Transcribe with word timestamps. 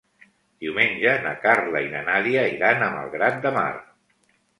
Diumenge 0.63 1.11
na 1.25 1.33
Carla 1.43 1.81
i 1.87 1.91
na 1.91 2.01
Nàdia 2.07 2.45
iran 2.55 2.87
a 2.87 2.87
Malgrat 2.95 3.39
de 3.45 3.53
Mar. 3.59 3.69